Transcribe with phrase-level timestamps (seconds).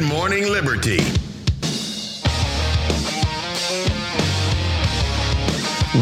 [0.00, 0.96] Good Morning Liberty.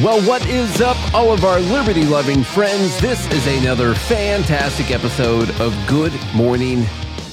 [0.04, 3.01] Well, what is up, all of our liberty loving friends?
[3.01, 6.87] This is another fantastic episode of Good Morning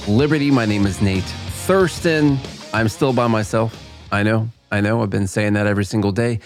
[0.08, 0.50] Liberty.
[0.50, 2.36] My name is Nate Thurston.
[2.74, 3.80] I'm still by myself.
[4.10, 5.02] I know, I know.
[5.02, 6.40] I've been saying that every single day.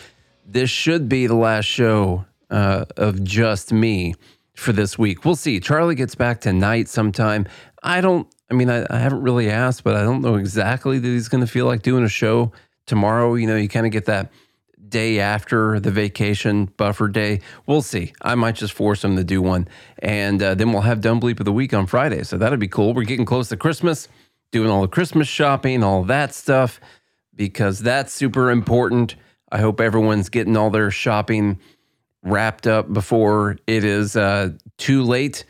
[0.44, 4.16] This should be the last show uh, of just me
[4.54, 5.24] for this week.
[5.24, 5.60] We'll see.
[5.60, 7.46] Charlie gets back tonight sometime.
[7.82, 11.06] I don't, I mean, I, I haven't really asked, but I don't know exactly that
[11.06, 12.52] he's going to feel like doing a show
[12.86, 13.34] tomorrow.
[13.34, 14.32] You know, you kind of get that
[14.88, 17.40] day after the vacation buffer day.
[17.66, 18.12] We'll see.
[18.20, 19.68] I might just force him to do one.
[20.00, 22.24] And uh, then we'll have Dumb Bleep of the Week on Friday.
[22.24, 22.92] So that'd be cool.
[22.92, 24.08] We're getting close to Christmas,
[24.50, 26.80] doing all the Christmas shopping, all that stuff,
[27.34, 29.14] because that's super important.
[29.52, 31.60] I hope everyone's getting all their shopping
[32.22, 35.44] wrapped up before it is uh, too late.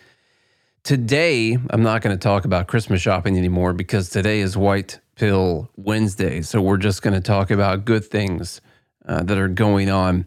[0.83, 5.69] Today, I'm not going to talk about Christmas shopping anymore because today is White Pill
[5.77, 6.41] Wednesday.
[6.41, 8.63] So we're just going to talk about good things
[9.07, 10.27] uh, that are going on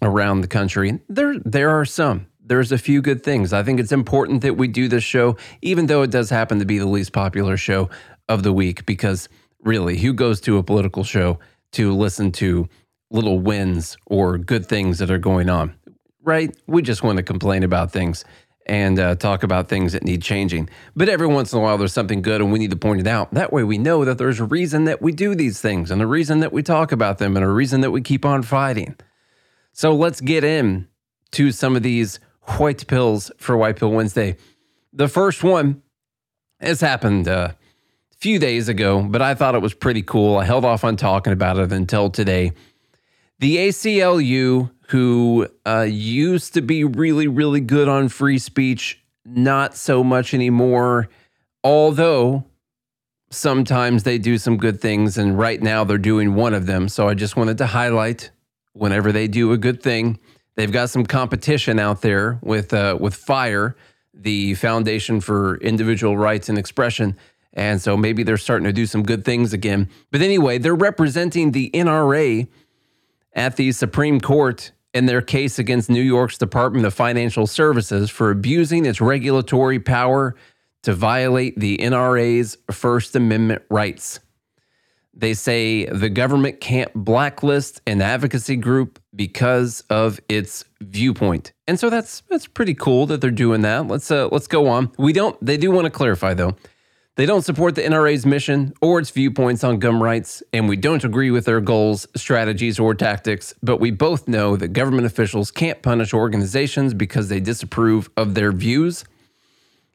[0.00, 1.00] around the country.
[1.08, 2.28] There, there are some.
[2.40, 3.52] There's a few good things.
[3.52, 6.64] I think it's important that we do this show, even though it does happen to
[6.64, 7.90] be the least popular show
[8.28, 9.28] of the week, because
[9.62, 11.40] really, who goes to a political show
[11.72, 12.68] to listen to
[13.10, 15.74] little wins or good things that are going on?
[16.22, 16.56] Right?
[16.68, 18.24] We just want to complain about things
[18.68, 20.68] and uh, talk about things that need changing.
[20.94, 23.06] But every once in a while, there's something good and we need to point it
[23.06, 23.32] out.
[23.32, 26.06] That way, we know that there's a reason that we do these things and a
[26.06, 28.94] reason that we talk about them and a reason that we keep on fighting.
[29.72, 30.88] So let's get in
[31.32, 34.36] to some of these white pills for White Pill Wednesday.
[34.92, 35.82] The first one
[36.60, 37.52] has happened uh,
[38.12, 40.38] a few days ago, but I thought it was pretty cool.
[40.38, 42.52] I held off on talking about it until today.
[43.38, 50.02] The ACLU who uh, used to be really, really good on free speech, not so
[50.02, 51.08] much anymore.
[51.62, 52.44] Although
[53.30, 56.88] sometimes they do some good things, and right now they're doing one of them.
[56.88, 58.30] So I just wanted to highlight
[58.72, 60.18] whenever they do a good thing,
[60.54, 63.76] they've got some competition out there with uh, with Fire,
[64.14, 67.14] the Foundation for Individual Rights and Expression.
[67.52, 69.90] And so maybe they're starting to do some good things again.
[70.10, 72.46] But anyway, they're representing the NRA
[73.34, 78.32] at the Supreme Court in their case against New York's Department of Financial Services for
[78.32, 80.34] abusing its regulatory power
[80.82, 84.18] to violate the NRA's First Amendment rights.
[85.14, 91.52] They say the government can't blacklist an advocacy group because of its viewpoint.
[91.68, 93.86] And so that's that's pretty cool that they're doing that.
[93.86, 94.90] Let's uh, let's go on.
[94.98, 96.56] We don't they do want to clarify though.
[97.18, 101.02] They don't support the NRA's mission or its viewpoints on gun rights, and we don't
[101.02, 105.82] agree with their goals, strategies, or tactics, but we both know that government officials can't
[105.82, 109.04] punish organizations because they disapprove of their views.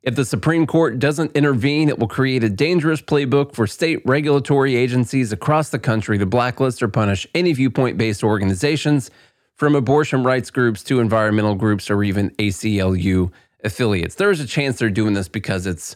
[0.02, 4.76] If the Supreme Court doesn't intervene, it will create a dangerous playbook for state regulatory
[4.76, 9.10] agencies across the country to blacklist or punish any viewpoint based organizations,
[9.56, 13.32] from abortion rights groups to environmental groups or even ACLU
[13.64, 14.16] affiliates.
[14.16, 15.96] There's a chance they're doing this because it's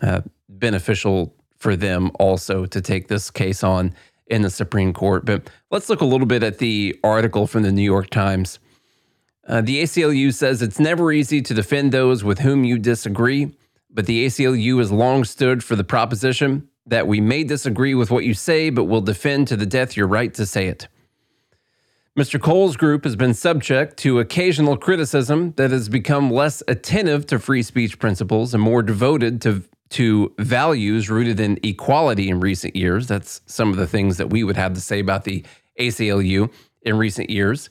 [0.00, 3.94] uh, beneficial for them also to take this case on
[4.26, 5.24] in the Supreme Court.
[5.24, 8.58] But let's look a little bit at the article from the New York Times.
[9.46, 13.56] Uh, the ACLU says it's never easy to defend those with whom you disagree,
[13.88, 18.24] but the ACLU has long stood for the proposition that we may disagree with what
[18.24, 20.88] you say, but will defend to the death your right to say it.
[22.16, 22.40] Mr.
[22.40, 27.62] Cole's group has been subject to occasional criticism that has become less attentive to free
[27.62, 33.06] speech principles and more devoted to to values rooted in equality in recent years.
[33.06, 35.44] That's some of the things that we would have to say about the
[35.78, 36.52] ACLU
[36.82, 37.70] in recent years.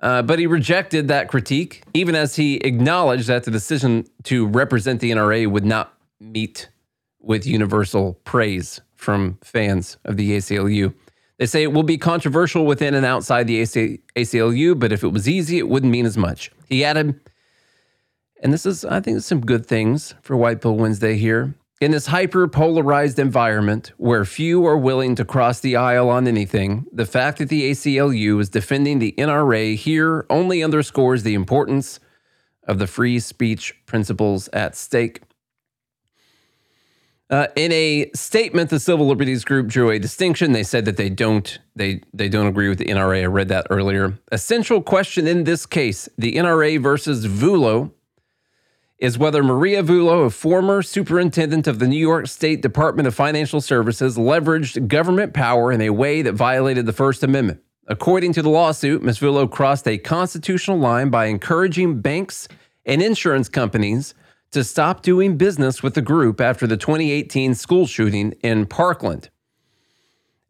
[0.00, 5.00] Uh, but he rejected that critique, even as he acknowledged that the decision to represent
[5.00, 6.68] the NRA would not meet
[7.20, 10.94] with universal praise from fans of the ACLU.
[11.38, 15.28] They say it will be controversial within and outside the ACLU, but if it was
[15.28, 16.50] easy, it wouldn't mean as much.
[16.68, 17.20] He added,
[18.42, 21.54] and this is, I think, some good things for White Pill Wednesday here.
[21.78, 26.86] In this hyper polarized environment where few are willing to cross the aisle on anything,
[26.90, 32.00] the fact that the ACLU is defending the NRA here only underscores the importance
[32.66, 35.20] of the free speech principles at stake.
[37.28, 40.52] Uh, in a statement, the civil liberties group drew a distinction.
[40.52, 43.22] They said that they don't they they don't agree with the NRA.
[43.22, 44.16] I read that earlier.
[44.30, 47.90] A central question in this case: the NRA versus Vullo
[48.98, 53.60] is whether Maria Vullo, a former superintendent of the New York State Department of Financial
[53.60, 57.60] Services, leveraged government power in a way that violated the First Amendment.
[57.88, 59.18] According to the lawsuit, Ms.
[59.18, 62.48] Vullo crossed a constitutional line by encouraging banks
[62.84, 64.14] and insurance companies
[64.50, 69.28] to stop doing business with the group after the 2018 school shooting in Parkland.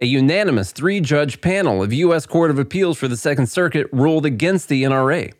[0.01, 2.27] A unanimous three judge panel of U.S.
[2.27, 5.33] Court of Appeals for the Second Circuit ruled against the NRA.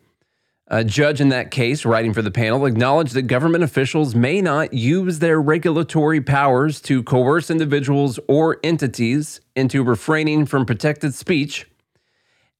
[0.69, 4.73] A judge in that case, writing for the panel, acknowledged that government officials may not
[4.73, 11.69] use their regulatory powers to coerce individuals or entities into refraining from protected speech.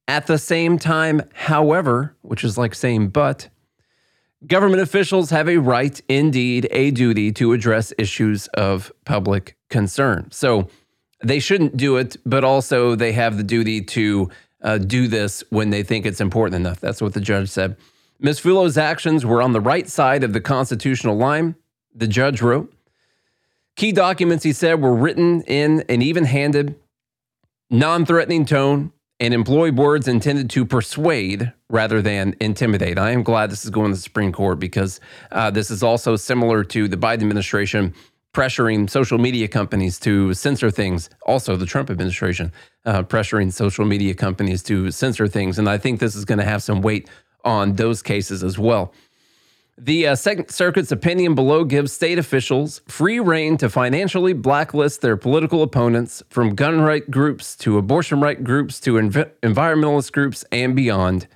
[0.07, 3.49] At the same time, however, which is like saying but,
[4.45, 10.29] government officials have a right, indeed, a duty to address issues of public concern.
[10.31, 10.69] So
[11.21, 14.29] they shouldn't do it, but also they have the duty to
[14.61, 16.79] uh, do this when they think it's important enough.
[16.79, 17.75] That's what the judge said.
[18.19, 18.39] Ms.
[18.39, 21.55] Vullo's actions were on the right side of the constitutional line,
[21.93, 22.73] the judge wrote.
[23.75, 26.75] Key documents, he said, were written in an even handed,
[27.69, 32.97] non threatening tone and employ words intended to persuade rather than intimidate.
[32.97, 34.99] I am glad this is going to the Supreme Court because
[35.31, 37.93] uh, this is also similar to the Biden administration
[38.33, 41.09] pressuring social media companies to censor things.
[41.25, 42.51] Also, the Trump administration
[42.85, 45.57] uh, pressuring social media companies to censor things.
[45.57, 47.09] And I think this is going to have some weight
[47.47, 48.93] on those cases as well.
[49.79, 55.15] The uh, Second Circuit's opinion below gives state officials free reign to financially blacklist their
[55.15, 60.75] political opponents, from gun right groups to abortion right groups to env- environmentalist groups and
[60.75, 61.27] beyond.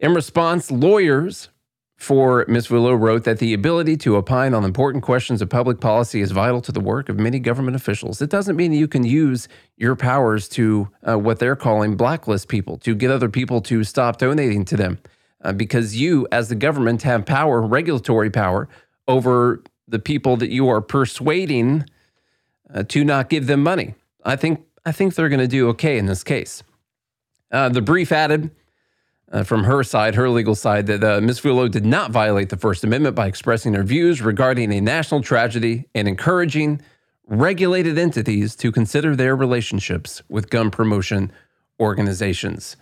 [0.00, 1.50] In response, lawyers
[1.98, 2.68] for Ms.
[2.68, 6.62] Vullo wrote that the ability to opine on important questions of public policy is vital
[6.62, 8.22] to the work of many government officials.
[8.22, 9.46] It doesn't mean you can use
[9.76, 14.16] your powers to uh, what they're calling blacklist people, to get other people to stop
[14.16, 14.98] donating to them
[15.42, 18.68] uh, because you, as the government, have power, regulatory power
[19.06, 21.84] over the people that you are persuading
[22.72, 23.94] uh, to not give them money.
[24.24, 26.62] I think I think they're going to do okay in this case.
[27.50, 28.50] Uh, the brief added
[29.30, 31.40] uh, from her side, her legal side, that uh, Ms.
[31.40, 35.86] Vullo did not violate the First Amendment by expressing her views regarding a national tragedy
[35.94, 36.80] and encouraging
[37.26, 41.30] regulated entities to consider their relationships with gun promotion
[41.78, 42.76] organizations.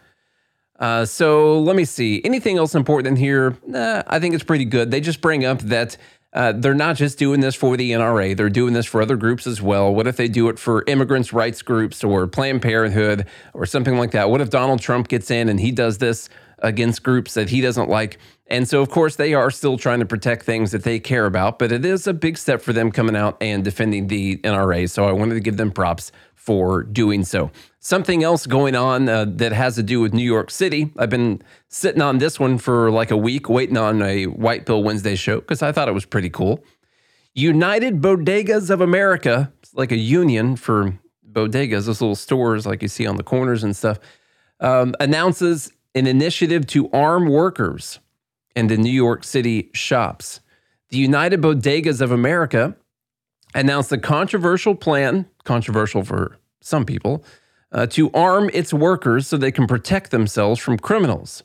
[0.79, 2.21] Uh, so let me see.
[2.25, 3.57] Anything else important here?
[3.67, 4.91] Nah, I think it's pretty good.
[4.91, 5.97] They just bring up that
[6.33, 9.47] uh, they're not just doing this for the NRA, they're doing this for other groups
[9.47, 9.95] as well.
[9.95, 14.11] What if they do it for immigrants' rights groups or Planned Parenthood or something like
[14.11, 14.29] that?
[14.29, 16.29] What if Donald Trump gets in and he does this
[16.59, 18.19] against groups that he doesn't like?
[18.49, 21.59] And so, of course, they are still trying to protect things that they care about,
[21.59, 24.91] but it is a big step for them coming out and defending the NRA.
[24.91, 26.13] So I wanted to give them props
[26.47, 27.51] for doing so.
[27.81, 30.93] Something else going on uh, that has to do with New York City.
[30.97, 34.83] I've been sitting on this one for like a week, waiting on a White Pill
[34.85, 36.65] Wednesday show because I thought it was pretty cool.
[37.35, 40.99] United Bodegas of America, it's like a union for
[41.31, 43.99] bodegas, those little stores like you see on the corners and stuff,
[44.61, 47.99] um, announces an initiative to arm workers
[48.55, 50.41] in the New York City shops.
[50.89, 52.77] The United Bodegas of America
[53.57, 57.25] announced a controversial plan, controversial for some people,
[57.73, 61.43] uh, to arm its workers so they can protect themselves from criminals.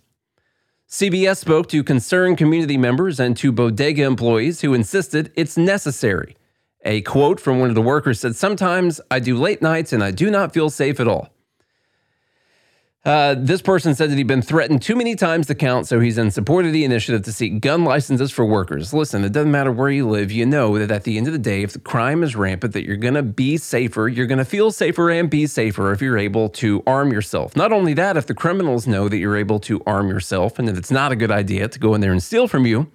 [0.89, 6.35] CBS spoke to concerned community members and to bodega employees who insisted it's necessary.
[6.83, 10.11] A quote from one of the workers said, Sometimes I do late nights and I
[10.11, 11.31] do not feel safe at all.
[13.03, 16.19] Uh, this person said that he'd been threatened too many times to count, so he's
[16.19, 18.94] in support of the initiative to seek gun licenses for workers.
[18.94, 20.31] Listen, it doesn't matter where you live.
[20.31, 22.85] You know that at the end of the day, if the crime is rampant, that
[22.85, 24.07] you're going to be safer.
[24.07, 27.56] You're going to feel safer and be safer if you're able to arm yourself.
[27.56, 30.78] Not only that, if the criminals know that you're able to arm yourself and that
[30.78, 32.92] it's not a good idea to go in there and steal from you,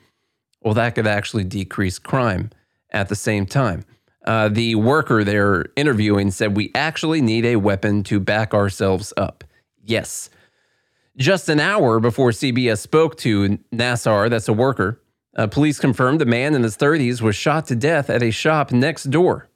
[0.62, 2.50] well, that could actually decrease crime
[2.92, 3.84] at the same time.
[4.24, 9.42] Uh, the worker they're interviewing said, We actually need a weapon to back ourselves up.
[9.86, 10.30] Yes.
[11.16, 15.00] Just an hour before CBS spoke to Nassar, that's a worker,
[15.36, 18.72] uh, police confirmed a man in his 30s was shot to death at a shop
[18.72, 19.48] next door.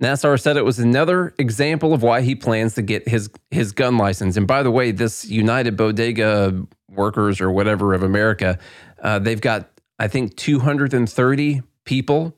[0.00, 3.96] Nassar said it was another example of why he plans to get his his gun
[3.96, 4.36] license.
[4.36, 8.58] And by the way, this United Bodega Workers or whatever of America,
[9.02, 9.70] uh, they've got
[10.00, 12.36] I think 230 people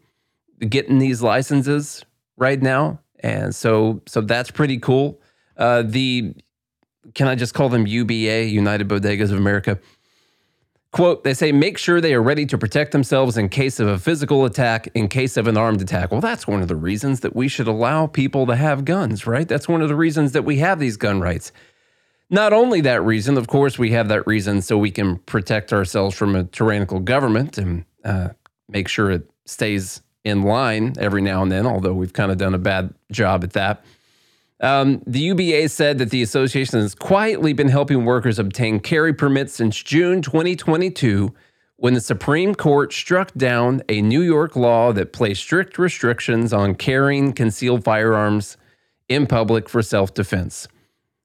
[0.69, 2.05] getting these licenses
[2.37, 5.19] right now, and so so that's pretty cool.
[5.57, 6.35] Uh, the
[7.15, 9.79] can I just call them UBA, United Bodegas of America?
[10.93, 13.99] Quote, they say, make sure they are ready to protect themselves in case of a
[13.99, 16.11] physical attack, in case of an armed attack.
[16.11, 19.47] Well, that's one of the reasons that we should allow people to have guns, right?
[19.47, 21.53] That's one of the reasons that we have these gun rights.
[22.31, 26.17] Not only that reason, of course, we have that reason so we can protect ourselves
[26.17, 28.31] from a tyrannical government and uh,
[28.69, 32.55] make sure it stays in line every now and then, although we've kind of done
[32.55, 33.85] a bad job at that.
[34.61, 39.53] Um, the UBA said that the association has quietly been helping workers obtain carry permits
[39.53, 41.35] since June 2022
[41.77, 46.75] when the Supreme Court struck down a New York law that placed strict restrictions on
[46.75, 48.57] carrying concealed firearms
[49.09, 50.69] in public for self defense.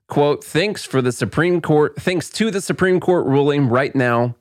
[0.07, 4.35] Quote, thanks for the Supreme Court, thanks to the Supreme Court ruling right now,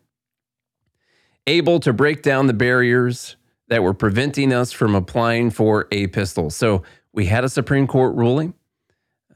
[1.46, 3.36] able to break down the barriers
[3.68, 6.50] that were preventing us from applying for a pistol.
[6.50, 6.82] So
[7.12, 8.54] we had a Supreme Court ruling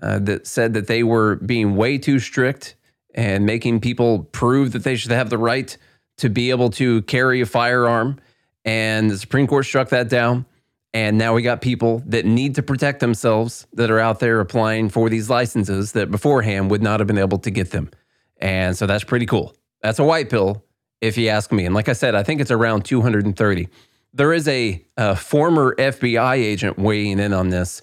[0.04, 2.76] uh, that said that they were being way too strict
[3.14, 5.78] and making people prove that they should have the right
[6.18, 8.20] to be able to carry a firearm.
[8.66, 10.44] And the Supreme Court struck that down.
[10.92, 14.90] And now we got people that need to protect themselves that are out there applying
[14.90, 17.90] for these licenses that beforehand would not have been able to get them.
[18.36, 19.56] And so that's pretty cool.
[19.80, 20.62] That's a white pill,
[21.00, 21.64] if you ask me.
[21.64, 23.68] And like I said, I think it's around 230.
[24.12, 27.80] There is a, a former FBI agent weighing in on this,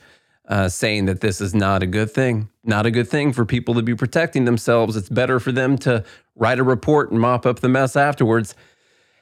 [0.52, 2.50] uh, saying that this is not a good thing.
[2.66, 4.98] Not a good thing for people to be protecting themselves.
[4.98, 6.04] It's better for them to
[6.36, 8.54] write a report and mop up the mess afterwards.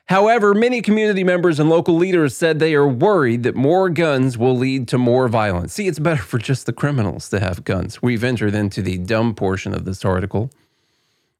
[0.07, 4.57] However, many community members and local leaders said they are worried that more guns will
[4.57, 5.73] lead to more violence.
[5.73, 8.01] See, it's better for just the criminals to have guns.
[8.01, 10.49] We've entered into the dumb portion of this article.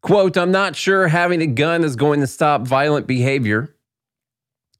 [0.01, 3.75] Quote, I'm not sure having a gun is going to stop violent behavior.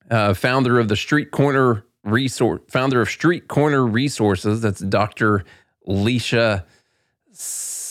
[0.10, 5.44] Uh, founder of the Street Corner Resource, founder of Street Corner Resources, that's Dr.
[5.88, 6.64] Leisha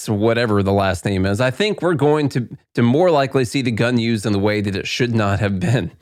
[0.08, 3.70] whatever the last name is, I think we're going to, to more likely see the
[3.70, 5.92] gun used in the way that it should not have been.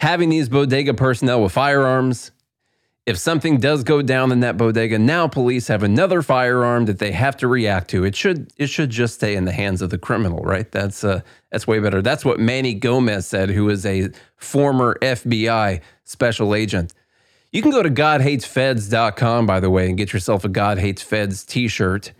[0.00, 2.32] Having these bodega personnel with firearms,
[3.06, 7.12] if something does go down in that bodega, now police have another firearm that they
[7.12, 8.04] have to react to.
[8.04, 10.70] It should it should just stay in the hands of the criminal, right?
[10.70, 12.02] That's uh, that's way better.
[12.02, 16.92] That's what Manny Gomez said, who is a former FBI special agent.
[17.52, 21.44] You can go to GodHatesFeds.com, by the way, and get yourself a God Hates Feds
[21.44, 22.12] t-shirt.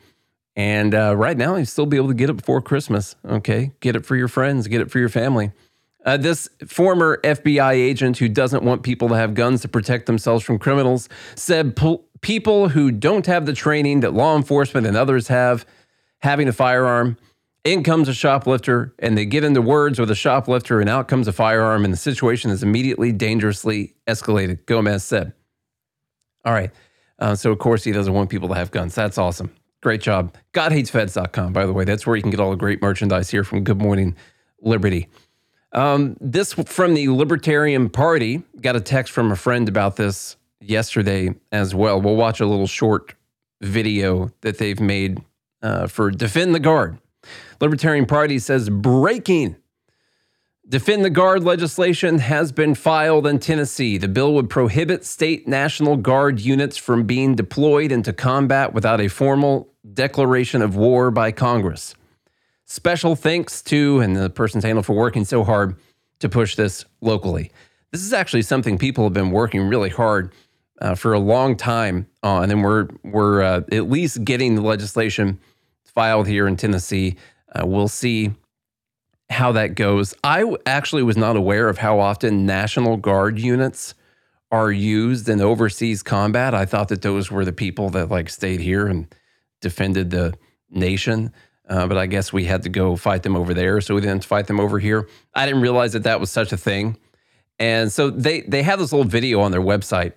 [0.54, 3.16] And uh, right now, you still be able to get it before Christmas.
[3.24, 5.52] Okay, get it for your friends, get it for your family.
[6.04, 10.44] Uh, this former FBI agent who doesn't want people to have guns to protect themselves
[10.44, 11.80] from criminals said
[12.20, 15.64] people who don't have the training that law enforcement and others have
[16.18, 17.16] having a firearm,
[17.64, 21.28] in comes a shoplifter, and they get into words with a shoplifter, and out comes
[21.28, 25.32] a firearm, and the situation is immediately dangerously escalated, Gomez said.
[26.44, 26.70] All right.
[27.18, 28.94] Uh, so, of course, he doesn't want people to have guns.
[28.94, 29.52] That's awesome.
[29.80, 30.34] Great job.
[30.54, 31.84] GodHatesFeds.com, by the way.
[31.84, 34.16] That's where you can get all the great merchandise here from Good Morning
[34.60, 35.08] Liberty.
[35.72, 38.42] Um, this from the Libertarian Party.
[38.60, 42.00] Got a text from a friend about this yesterday as well.
[42.00, 43.14] We'll watch a little short
[43.60, 45.22] video that they've made
[45.62, 46.98] uh, for Defend the Guard.
[47.62, 49.54] Libertarian Party says breaking
[50.68, 53.98] Defend the Guard legislation has been filed in Tennessee.
[53.98, 59.06] The bill would prohibit state National Guard units from being deployed into combat without a
[59.06, 61.94] formal declaration of war by Congress.
[62.64, 65.76] Special thanks to, and the person's handle for working so hard
[66.18, 67.52] to push this locally.
[67.92, 70.32] This is actually something people have been working really hard
[70.80, 75.38] uh, for a long time on, and we're we're uh, at least getting the legislation
[75.84, 77.16] filed here in Tennessee.
[77.54, 78.32] Uh, we'll see
[79.30, 80.14] how that goes.
[80.22, 83.94] I actually was not aware of how often National Guard units
[84.50, 86.54] are used in overseas combat.
[86.54, 89.12] I thought that those were the people that like stayed here and
[89.60, 90.34] defended the
[90.70, 91.32] nation.
[91.68, 94.24] Uh, but I guess we had to go fight them over there, so we didn't
[94.24, 95.08] fight them over here.
[95.34, 96.98] I didn't realize that that was such a thing.
[97.58, 100.12] And so they they have this little video on their website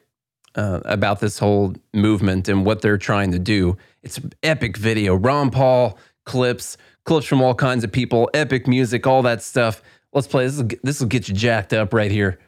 [0.56, 3.78] uh, about this whole movement and what they're trying to do.
[4.02, 5.16] It's an epic video.
[5.16, 9.82] Ron Paul clips clips from all kinds of people, epic music, all that stuff.
[10.12, 10.46] Let's play.
[10.46, 12.40] This will, this will get you jacked up right here.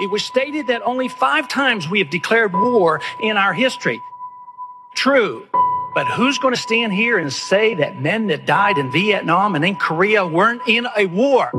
[0.00, 3.98] It was stated that only five times we have declared war in our history.
[4.94, 5.46] True.
[5.94, 9.64] But who's going to stand here and say that men that died in Vietnam and
[9.64, 11.50] in Korea weren't in a war?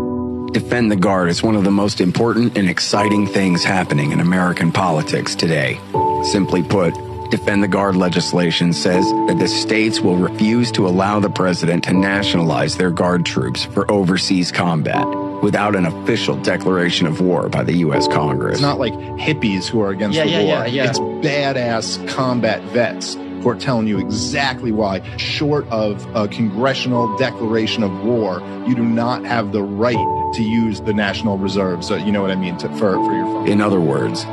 [0.51, 4.72] Defend the Guard is one of the most important and exciting things happening in American
[4.72, 5.79] politics today.
[6.24, 6.93] Simply put,
[7.34, 11.92] Defend the Guard legislation says that the states will refuse to allow the president to
[11.92, 15.04] nationalize their Guard troops for overseas combat
[15.42, 18.08] without an official declaration of war by the U.S.
[18.08, 18.58] Congress.
[18.58, 20.68] It's not like hippies who are against yeah, the yeah, war.
[20.68, 20.90] Yeah, yeah.
[20.92, 27.82] It's badass combat vets who are telling you exactly why, short of a congressional declaration
[27.82, 29.96] of war, you do not have the right
[30.36, 31.88] to use the National Reserves.
[31.88, 33.48] So you know what I mean to, for, for your phone.
[33.48, 34.24] In other words,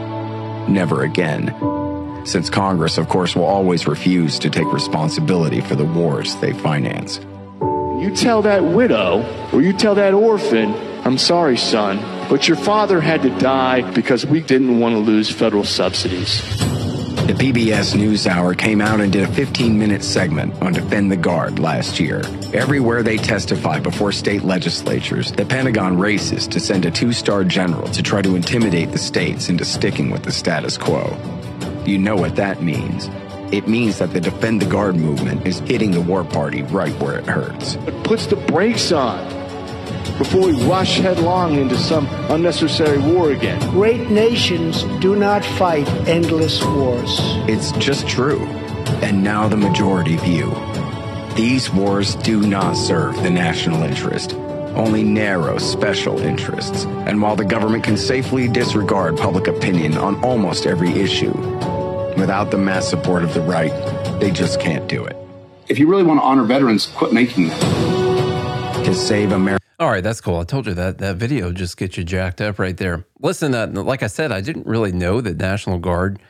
[0.68, 1.79] never again
[2.24, 7.20] since Congress, of course, will always refuse to take responsibility for the wars they finance.
[7.60, 10.74] You tell that widow or you tell that orphan,
[11.04, 11.98] I'm sorry, son,
[12.28, 16.40] but your father had to die because we didn't want to lose federal subsidies.
[17.26, 21.60] The PBS NewsHour came out and did a 15 minute segment on Defend the Guard
[21.60, 22.22] last year.
[22.52, 27.86] Everywhere they testify before state legislatures, the Pentagon races to send a two star general
[27.90, 31.16] to try to intimidate the states into sticking with the status quo.
[31.84, 33.08] You know what that means.
[33.52, 37.18] It means that the Defend the Guard movement is hitting the war party right where
[37.18, 37.74] it hurts.
[37.86, 39.28] It puts the brakes on
[40.18, 43.58] before we rush headlong into some unnecessary war again.
[43.70, 47.18] Great nations do not fight endless wars.
[47.48, 48.44] It's just true.
[49.02, 50.54] And now the majority view.
[51.34, 54.32] These wars do not serve the national interest,
[54.74, 56.84] only narrow special interests.
[56.84, 61.32] And while the government can safely disregard public opinion on almost every issue,
[62.16, 63.72] without the mass support of the right,
[64.20, 65.16] they just can't do it.
[65.68, 68.84] If you really want to honor veterans, quit making them.
[68.84, 69.64] To save America.
[69.78, 70.38] All right, that's cool.
[70.38, 73.06] I told you that that video just gets you jacked up right there.
[73.20, 76.20] Listen, uh, like I said, I didn't really know that National Guard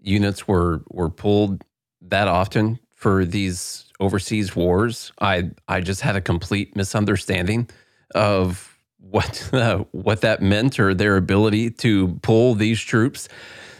[0.00, 1.64] units were were pulled
[2.02, 5.12] that often for these overseas wars.
[5.20, 7.68] I I just had a complete misunderstanding
[8.14, 13.28] of what uh, what that meant or their ability to pull these troops.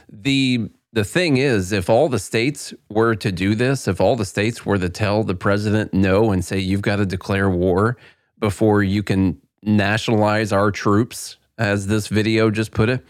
[0.08, 4.26] The the thing is, if all the states were to do this, if all the
[4.26, 7.96] states were to tell the president no and say you've got to declare war
[8.38, 13.04] before you can nationalize our troops, as this video just put it,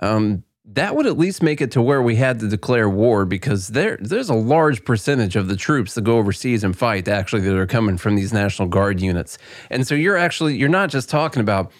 [0.00, 3.68] um, that would at least make it to where we had to declare war because
[3.68, 7.56] there there's a large percentage of the troops that go overseas and fight actually that
[7.56, 9.38] are coming from these National Guard units.
[9.70, 11.72] And so you're actually you're not just talking about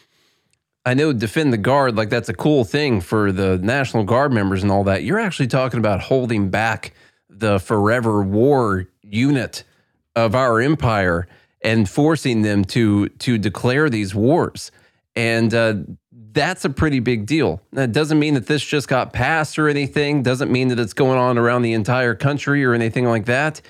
[0.84, 4.62] I know defend the guard like that's a cool thing for the National Guard members
[4.64, 5.04] and all that.
[5.04, 6.92] You're actually talking about holding back
[7.30, 9.62] the forever war unit
[10.16, 11.28] of our empire
[11.62, 14.72] and forcing them to to declare these wars.
[15.14, 15.74] And uh,
[16.32, 17.60] that's a pretty big deal.
[17.72, 20.22] That doesn't mean that this just got passed or anything.
[20.22, 23.60] Doesn't mean that it's going on around the entire country or anything like that.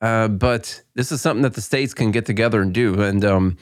[0.00, 3.56] Uh, but this is something that the states can get together and do, and um,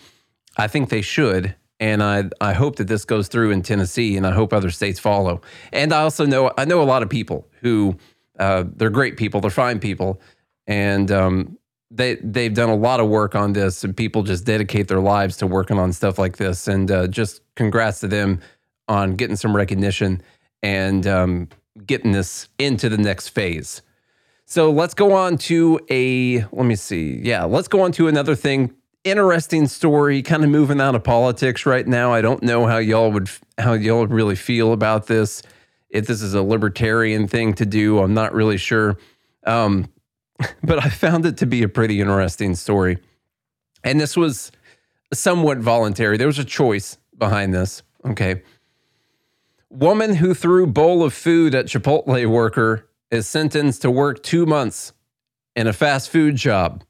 [0.57, 1.55] I think they should.
[1.81, 5.01] And I I hope that this goes through in Tennessee, and I hope other states
[5.01, 5.41] follow.
[5.73, 7.97] And I also know I know a lot of people who
[8.39, 10.21] uh, they're great people, they're fine people,
[10.67, 11.58] and um,
[11.91, 15.37] they they've done a lot of work on this, and people just dedicate their lives
[15.39, 16.69] to working on stuff like this.
[16.69, 18.41] And uh, just congrats to them
[18.89, 20.23] on getting some recognition
[20.63, 21.49] and um,
[21.87, 23.83] getting this into the next phase.
[24.45, 28.35] So let's go on to a let me see, yeah, let's go on to another
[28.35, 28.75] thing.
[29.05, 32.13] Interesting story, kind of moving out of politics right now.
[32.13, 35.43] I don't know how y'all would how y'all would really feel about this.
[35.91, 38.99] If this is a libertarian thing to do, I'm not really sure.
[39.47, 39.89] Um,
[40.63, 42.99] but I found it to be a pretty interesting story.
[43.85, 44.53] And this was
[45.13, 46.17] somewhat voluntary.
[46.17, 47.83] There was a choice behind this.
[48.05, 48.43] Okay.
[49.71, 54.93] Woman who threw bowl of food at Chipotle worker is sentenced to work two months
[55.57, 56.85] in a fast food job.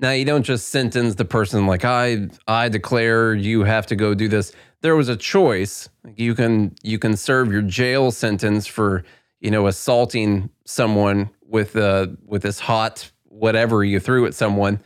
[0.00, 4.14] Now you don't just sentence the person like I I declare you have to go
[4.14, 4.52] do this.
[4.80, 5.88] There was a choice.
[6.16, 9.04] You can you can serve your jail sentence for
[9.40, 14.80] you know assaulting someone with uh, with this hot whatever you threw at someone,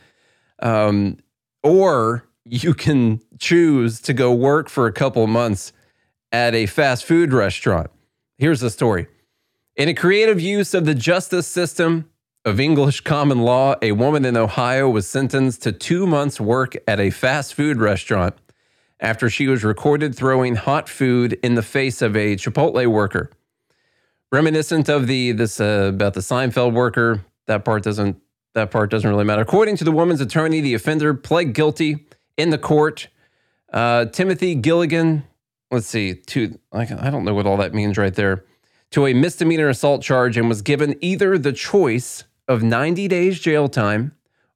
[0.61, 1.17] um,
[1.63, 5.73] or you can choose to go work for a couple months
[6.31, 7.89] at a fast food restaurant.
[8.37, 9.07] Here's the story.
[9.75, 12.09] In a creative use of the justice system
[12.45, 16.99] of English common law, a woman in Ohio was sentenced to two months' work at
[16.99, 18.35] a fast food restaurant
[18.99, 23.29] after she was recorded throwing hot food in the face of a Chipotle worker
[24.31, 27.25] reminiscent of the this uh, about the Seinfeld worker.
[27.45, 28.21] That part doesn't
[28.53, 29.41] that part doesn't really matter.
[29.41, 33.07] According to the woman's attorney, the offender pled guilty in the court.
[33.71, 35.23] Uh, Timothy Gilligan,
[35.71, 38.45] let's see, to I don't know what all that means right there,
[38.91, 43.67] to a misdemeanor assault charge and was given either the choice of 90 days jail
[43.67, 44.15] time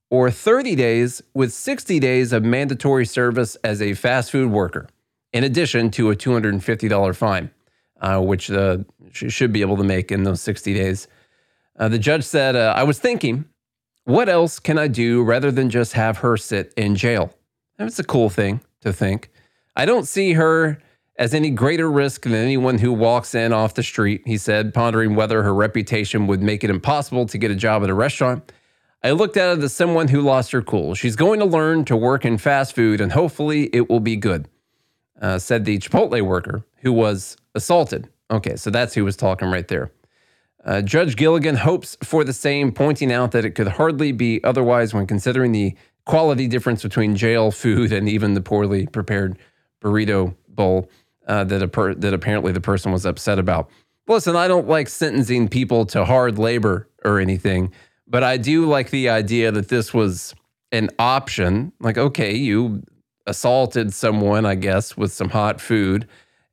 [0.10, 4.88] or 30 days with 60 days of mandatory service as a fast food worker,
[5.34, 7.51] in addition to a $250 fine
[8.02, 8.80] uh, which uh,
[9.14, 11.08] she should be able to make in those 60 days.
[11.80, 13.46] Uh, the judge said, uh, I was thinking,
[14.04, 17.34] what else can I do rather than just have her sit in jail?
[17.78, 19.32] That's a cool thing to think.
[19.76, 20.80] I don't see her
[21.18, 25.16] as any greater risk than anyone who walks in off the street, he said, pondering
[25.16, 28.52] whether her reputation would make it impossible to get a job at a restaurant.
[29.04, 30.96] I looked at it as someone who lost her cool.
[30.96, 34.48] She's going to learn to work in fast food and hopefully it will be good,
[35.22, 38.10] uh, said the Chipotle worker who was assaulted.
[38.30, 39.91] Okay, so that's who was talking right there.
[40.63, 44.94] Uh, Judge Gilligan hopes for the same, pointing out that it could hardly be otherwise
[44.94, 49.38] when considering the quality difference between jail food and even the poorly prepared
[49.82, 50.89] burrito bowl
[51.28, 53.70] uh, that, per- that apparently the person was upset about.
[54.08, 57.72] listen, I don't like sentencing people to hard labor or anything,
[58.08, 60.36] but I do like the idea that this was
[60.72, 61.72] an option.
[61.80, 62.84] Like, okay, you
[63.28, 66.08] assaulted someone, I guess, with some hot food,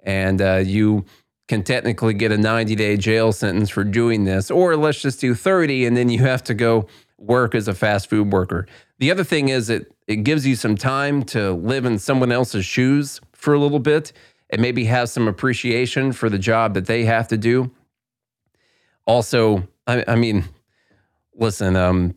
[0.08, 1.04] and uh, you
[1.48, 5.34] can technically get a 90 day jail sentence for doing this, or let's just do
[5.34, 6.86] 30, and then you have to go
[7.18, 8.66] work as a fast food worker.
[8.98, 12.64] The other thing is it it gives you some time to live in someone else's
[12.64, 14.12] shoes for a little bit
[14.48, 17.70] and maybe have some appreciation for the job that they have to do.
[19.06, 20.44] Also, I, I mean,
[21.34, 22.14] listen, um,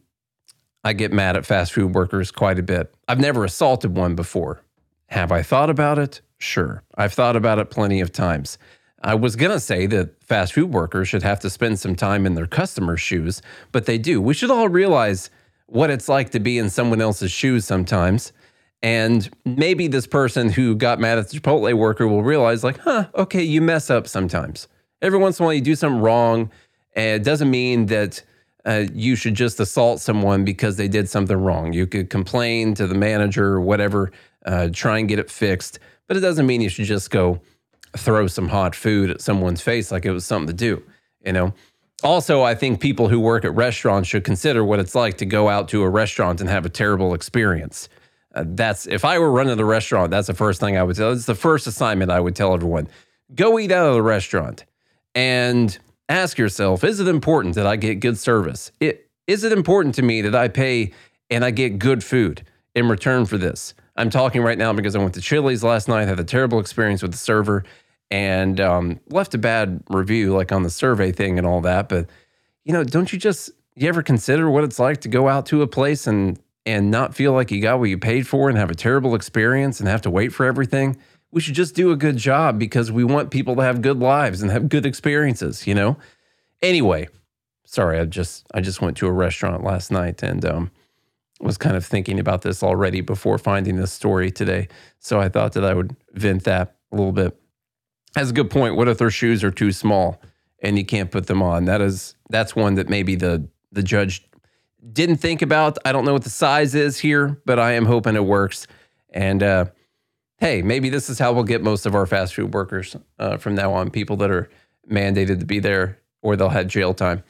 [0.86, 2.93] I get mad at fast food workers quite a bit.
[3.10, 4.62] I've never assaulted one before.
[5.08, 6.21] Have I thought about it?
[6.41, 6.84] Sure.
[6.95, 8.58] I've thought about it plenty of times.
[9.04, 12.25] I was going to say that fast food workers should have to spend some time
[12.25, 14.21] in their customers' shoes, but they do.
[14.21, 15.30] We should all realize
[15.67, 18.34] what it's like to be in someone else's shoes sometimes.
[18.84, 23.08] And maybe this person who got mad at the Chipotle worker will realize, like, huh,
[23.15, 24.67] okay, you mess up sometimes.
[25.01, 26.51] Every once in a while, you do something wrong.
[26.95, 28.23] And it doesn't mean that
[28.65, 31.73] uh, you should just assault someone because they did something wrong.
[31.73, 34.12] You could complain to the manager or whatever,
[34.45, 35.80] uh, try and get it fixed.
[36.12, 37.39] But it doesn't mean you should just go
[37.95, 40.84] throw some hot food at someone's face like it was something to do,
[41.26, 41.54] you know?
[42.04, 45.47] Also, I think people who work at restaurants should consider what it's like to go
[45.47, 47.88] out to a restaurant and have a terrible experience.
[48.36, 51.13] Uh, that's if I were running the restaurant, that's the first thing I would tell.
[51.13, 52.89] It's the first assignment I would tell everyone.
[53.34, 54.65] Go eat out of the restaurant
[55.15, 58.74] and ask yourself, is it important that I get good service?
[58.82, 60.91] It, is it important to me that I pay
[61.30, 62.45] and I get good food
[62.76, 63.74] in return for this?
[63.95, 67.01] I'm talking right now because I went to Chili's last night, had a terrible experience
[67.01, 67.63] with the server,
[68.10, 71.89] and um, left a bad review, like on the survey thing and all that.
[71.89, 72.10] But
[72.63, 75.62] you know, don't you just you ever consider what it's like to go out to
[75.62, 78.69] a place and and not feel like you got what you paid for and have
[78.69, 80.97] a terrible experience and have to wait for everything?
[81.32, 84.41] We should just do a good job because we want people to have good lives
[84.41, 85.65] and have good experiences.
[85.65, 85.97] You know.
[86.62, 87.08] Anyway,
[87.65, 90.71] sorry, I just I just went to a restaurant last night and um,
[91.41, 94.67] was kind of thinking about this already before finding this story today.
[94.99, 97.38] So I thought that I would vent that a little bit.
[98.13, 98.75] That's a good point.
[98.75, 100.21] What if their shoes are too small
[100.62, 101.65] and you can't put them on?
[101.65, 104.27] That is that's one that maybe the the judge
[104.91, 105.77] didn't think about.
[105.86, 108.67] I don't know what the size is here, but I am hoping it works.
[109.10, 109.65] And uh,
[110.38, 113.56] hey, maybe this is how we'll get most of our fast food workers uh, from
[113.56, 113.91] now on.
[113.91, 114.49] People that are
[114.89, 117.23] mandated to be there, or they'll have jail time.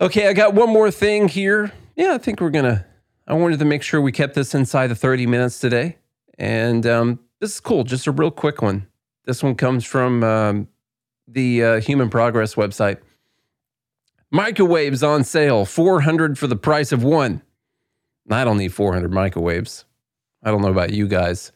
[0.00, 1.72] Okay, I got one more thing here.
[1.98, 2.86] Yeah, I think we're gonna.
[3.26, 5.98] I wanted to make sure we kept this inside the 30 minutes today,
[6.38, 7.82] and um, this is cool.
[7.82, 8.86] Just a real quick one.
[9.24, 10.68] This one comes from um,
[11.26, 12.98] the uh, Human Progress website.
[14.30, 17.42] Microwaves on sale, 400 for the price of one.
[18.30, 19.84] I don't need 400 microwaves.
[20.44, 21.50] I don't know about you guys,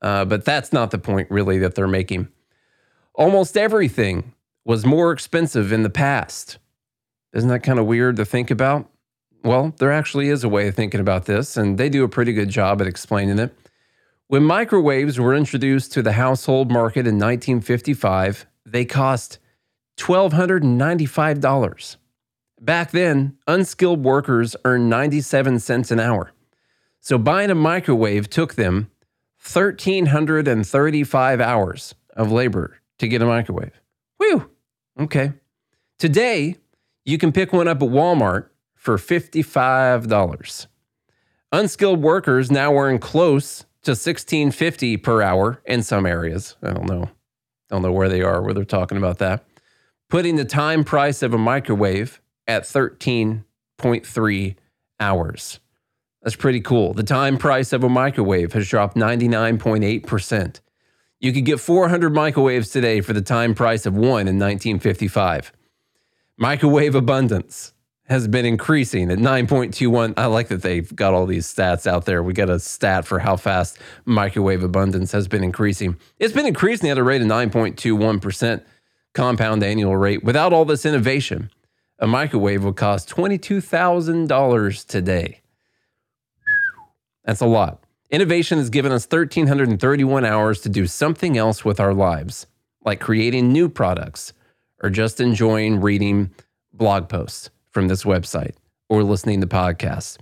[0.00, 2.28] uh, but that's not the point really that they're making.
[3.14, 4.32] Almost everything
[4.64, 6.58] was more expensive in the past.
[7.32, 8.88] Isn't that kind of weird to think about?
[9.44, 12.32] Well, there actually is a way of thinking about this, and they do a pretty
[12.32, 13.54] good job at explaining it.
[14.26, 19.38] When microwaves were introduced to the household market in 1955, they cost
[19.96, 21.96] $1,295.
[22.60, 26.32] Back then, unskilled workers earned 97 cents an hour.
[27.00, 28.90] So buying a microwave took them
[29.50, 33.80] 1,335 hours of labor to get a microwave.
[34.18, 34.50] Whew.
[35.00, 35.32] Okay.
[35.98, 36.56] Today,
[37.04, 38.48] you can pick one up at Walmart
[38.88, 40.66] for $55.
[41.52, 46.56] Unskilled workers now earn close to 1650 per hour in some areas.
[46.62, 47.10] I don't know.
[47.68, 49.44] Don't know where they are where they're talking about that.
[50.08, 54.56] Putting the time price of a microwave at 13.3
[54.98, 55.60] hours.
[56.22, 56.94] That's pretty cool.
[56.94, 60.60] The time price of a microwave has dropped 99.8%.
[61.20, 65.52] You could get 400 microwaves today for the time price of one in 1955.
[66.38, 67.74] Microwave abundance
[68.08, 70.14] has been increasing at 9.21.
[70.16, 72.22] I like that they've got all these stats out there.
[72.22, 75.96] We got a stat for how fast microwave abundance has been increasing.
[76.18, 78.62] It's been increasing at a rate of 9.21%
[79.12, 80.24] compound annual rate.
[80.24, 81.50] Without all this innovation,
[81.98, 85.40] a microwave would cost $22,000 today.
[87.24, 87.84] That's a lot.
[88.10, 92.46] Innovation has given us 1,331 hours to do something else with our lives,
[92.86, 94.32] like creating new products
[94.82, 96.30] or just enjoying reading
[96.72, 98.54] blog posts from this website
[98.88, 100.18] or listening to podcasts.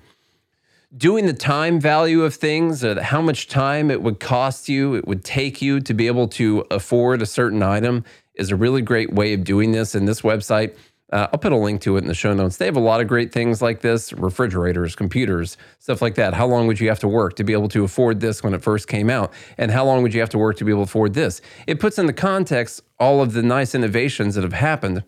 [0.96, 5.06] Doing the time value of things, uh, how much time it would cost you, it
[5.06, 8.04] would take you to be able to afford a certain item,
[8.34, 9.94] is a really great way of doing this.
[9.94, 10.74] And this website
[11.12, 12.56] Uh, I'll put a link to it in the show notes.
[12.56, 16.34] They have a lot of great things like this refrigerators, computers, stuff like that.
[16.34, 18.60] How long would you have to work to be able to afford this when it
[18.60, 19.32] first came out?
[19.56, 21.40] And how long would you have to work to be able to afford this?
[21.68, 25.04] It puts in the context all of the nice innovations that have happened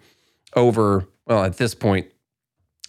[0.54, 2.06] over, well, at this point,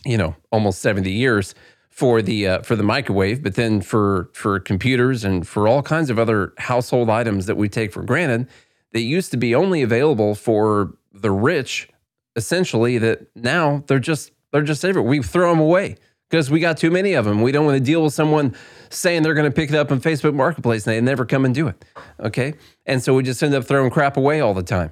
[0.06, 1.56] you know, almost 70 years
[1.90, 6.10] for the uh, for the microwave, but then for for computers and for all kinds
[6.10, 8.48] of other household items that we take for granted
[8.94, 11.90] that used to be only available for the rich
[12.36, 15.10] essentially that now they're just they're just everywhere.
[15.10, 15.98] We throw them away
[16.30, 17.42] because we got too many of them.
[17.42, 18.56] We don't want to deal with someone
[18.90, 21.54] saying they're going to pick it up on Facebook Marketplace and they never come and
[21.54, 21.86] do it.
[22.20, 22.54] Okay,
[22.86, 24.92] and so we just end up throwing crap away all the time.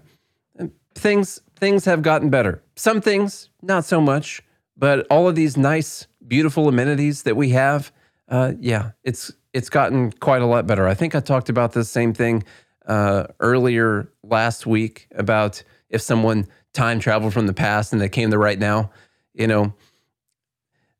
[0.57, 2.61] And things things have gotten better.
[2.75, 4.43] Some things not so much,
[4.77, 7.91] but all of these nice, beautiful amenities that we have,
[8.29, 10.87] uh, yeah, it's it's gotten quite a lot better.
[10.87, 12.43] I think I talked about this same thing
[12.85, 18.29] uh, earlier last week about if someone time traveled from the past and they came
[18.31, 18.91] to right now,
[19.33, 19.73] you know,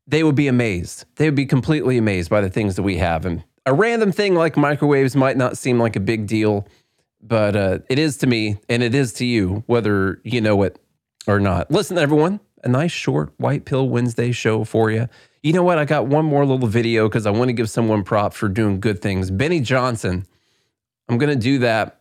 [0.06, 1.04] they would be amazed.
[1.16, 3.26] They would be completely amazed by the things that we have.
[3.26, 6.66] And a random thing like microwaves might not seem like a big deal,
[7.20, 10.78] but uh, it is to me and it is to you, whether you know it
[11.26, 11.70] or not.
[11.70, 15.08] Listen, everyone, a nice short White Pill Wednesday show for you.
[15.42, 15.78] You know what?
[15.78, 18.80] I got one more little video because I want to give someone props for doing
[18.80, 19.30] good things.
[19.30, 20.26] Benny Johnson.
[21.10, 21.98] I'm going to do that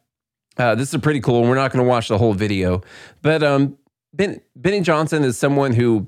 [0.57, 1.43] uh, this is pretty cool.
[1.43, 2.81] We're not going to watch the whole video,
[3.21, 3.77] but um,
[4.13, 6.07] ben, Benny Johnson is someone who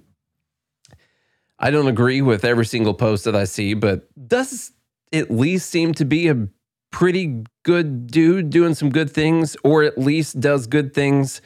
[1.60, 4.72] I don't agree with every single post that I see, but does
[5.14, 6.48] at least seem to be a
[6.92, 11.42] pretty good dude doing some good things, or at least does good things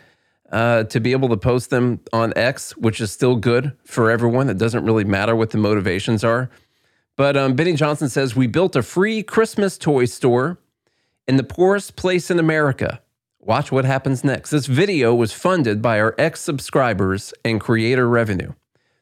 [0.53, 4.49] uh, to be able to post them on X, which is still good for everyone.
[4.49, 6.49] It doesn't really matter what the motivations are.
[7.17, 10.59] But um, Benny Johnson says, We built a free Christmas toy store
[11.27, 13.01] in the poorest place in America.
[13.39, 14.51] Watch what happens next.
[14.51, 18.53] This video was funded by our ex subscribers and creator revenue.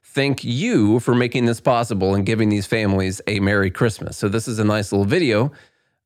[0.04, 4.16] Thank you for making this possible and giving these families a Merry Christmas.
[4.16, 5.52] So, this is a nice little video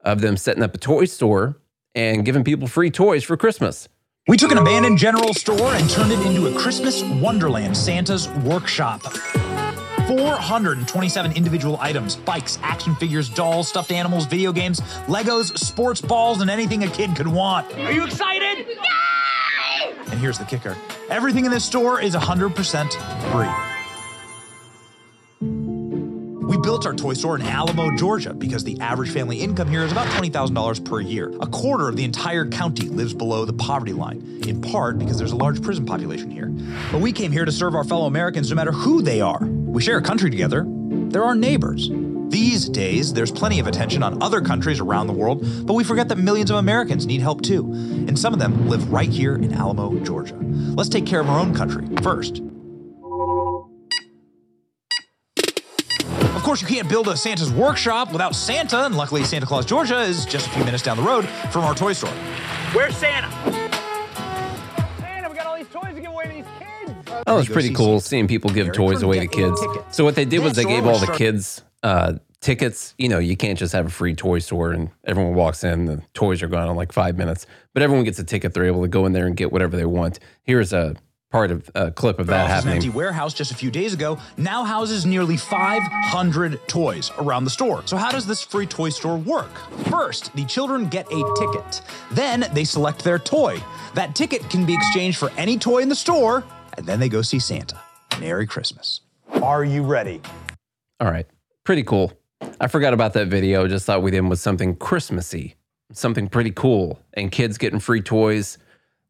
[0.02, 1.60] of them setting up a toy store
[1.94, 3.88] and giving people free toys for Christmas.
[4.28, 9.04] We took an abandoned general store and turned it into a Christmas wonderland, Santa's workshop.
[10.08, 16.50] 427 individual items bikes, action figures, dolls, stuffed animals, video games, Legos, sports balls, and
[16.50, 17.72] anything a kid could want.
[17.76, 18.66] Are you excited?
[18.68, 19.94] Yay!
[20.10, 20.76] And here's the kicker
[21.08, 23.75] everything in this store is 100% free.
[26.66, 30.08] Built our toy store in Alamo, Georgia, because the average family income here is about
[30.08, 31.32] $20,000 per year.
[31.40, 35.32] A quarter of the entire county lives below the poverty line, in part because there's
[35.32, 36.48] a large prison population here.
[36.92, 39.46] But we came here to serve our fellow Americans no matter who they are.
[39.46, 40.66] We share a country together.
[40.68, 41.92] They're our neighbors.
[42.30, 46.10] These days, there's plenty of attention on other countries around the world, but we forget
[46.10, 47.72] that millions of Americans need help too.
[47.74, 50.36] And some of them live right here in Alamo, Georgia.
[50.42, 52.42] Let's take care of our own country first.
[56.46, 60.26] Course, you can't build a Santa's workshop without Santa, and luckily, Santa Claus, Georgia is
[60.26, 62.12] just a few minutes down the road from our toy store.
[62.72, 63.32] Where's Santa?
[65.00, 66.94] Santa, we got all these toys to give away to these kids.
[67.26, 69.60] That was pretty cool seeing people give toys away to kids.
[69.90, 72.94] So what they did was they gave all the kids uh, tickets.
[73.00, 76.04] You know, you can't just have a free toy store and everyone walks in, the
[76.14, 77.48] toys are gone in like five minutes.
[77.74, 78.54] But everyone gets a ticket.
[78.54, 80.20] They're able to go in there and get whatever they want.
[80.44, 80.96] Here's a
[81.36, 82.76] part of a clip of that An happening.
[82.76, 87.84] empty warehouse just a few days ago now houses nearly 500 toys around the store.
[87.86, 89.54] So how does this free toy store work?
[89.90, 91.82] First, the children get a ticket.
[92.12, 93.62] Then they select their toy.
[93.96, 96.46] That ticket can be exchanged for any toy in the store,
[96.78, 97.82] and then they go see Santa.
[98.18, 99.02] Merry Christmas.
[99.44, 100.22] Are you ready?
[101.02, 101.28] All right.
[101.66, 102.14] Pretty cool.
[102.62, 103.68] I forgot about that video.
[103.68, 105.56] Just thought we'd end with something Christmassy,
[105.92, 106.98] something pretty cool.
[107.14, 108.58] And kids getting free toys.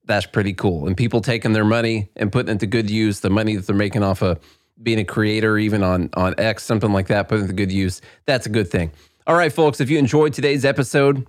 [0.06, 0.88] That's pretty cool.
[0.88, 3.76] And people taking their money and putting it to good use, the money that they're
[3.76, 4.40] making off of
[4.82, 8.02] being a creator, even on, on X, something like that, putting it to good use.
[8.26, 8.92] That's a good thing.
[9.26, 11.26] All right, folks, if you enjoyed today's episode,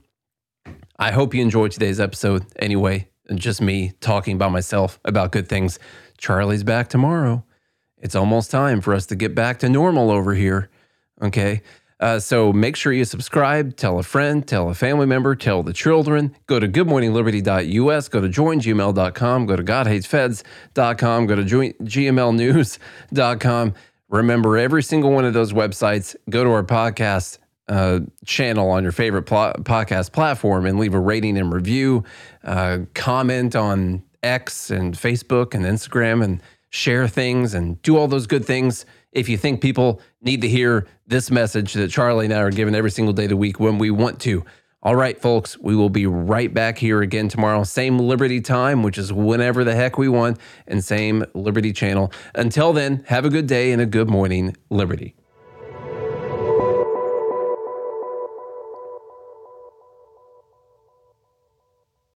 [0.99, 3.09] I hope you enjoyed today's episode anyway.
[3.29, 5.79] And just me talking by myself about good things.
[6.19, 7.45] Charlie's back tomorrow.
[7.99, 10.71] It's almost time for us to get back to normal over here.
[11.23, 11.63] Okay.
[11.99, 15.73] Uh, so make sure you subscribe, tell a friend, tell a family member, tell the
[15.73, 16.37] children.
[16.47, 22.85] Go to goodmorningliberty.us, go to joingml.com, go to godhatesfeds.com, go to gmlnews.com.
[24.09, 28.93] Remember, every single one of those websites, go to our podcast uh, channel on your
[28.93, 32.05] favorite pl- podcast platform and leave a rating and review.
[32.45, 38.27] Uh, comment on X and Facebook and Instagram and share things and do all those
[38.27, 38.87] good things.
[39.17, 42.75] If you think people need to hear this message that Charlie and I are giving
[42.75, 44.45] every single day of the week when we want to
[44.83, 47.65] All right, folks, we will be right back here again tomorrow.
[47.65, 52.13] Same Liberty time, which is whenever the heck we want, and same Liberty channel.
[52.35, 55.17] Until then, have a good day and a good morning, Liberty.